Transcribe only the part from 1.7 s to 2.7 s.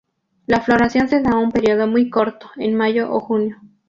muy corto,